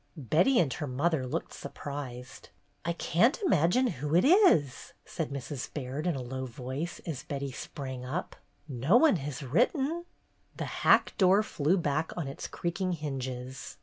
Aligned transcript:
Betty 0.17 0.57
and 0.59 0.73
her 0.73 0.87
mother 0.87 1.27
looked 1.27 1.53
surprised. 1.53 2.49
"I 2.83 2.91
can't 2.93 3.39
imagine 3.45 3.85
who 3.85 4.15
it 4.15 4.25
is," 4.25 4.93
said 5.05 5.29
Mrs. 5.29 5.71
Baird, 5.75 6.07
in 6.07 6.15
a 6.15 6.23
low 6.23 6.47
voice, 6.47 6.99
as 7.05 7.21
Betty 7.21 7.51
sprang 7.51 8.03
up. 8.03 8.35
"No 8.67 8.97
one 8.97 9.17
has 9.17 9.43
written." 9.43 10.05
The 10.57 10.65
hack 10.81 11.13
door 11.19 11.43
flew 11.43 11.77
back 11.77 12.13
on 12.17 12.27
its 12.27 12.47
creaking 12.47 12.93
hinges. 12.93 13.77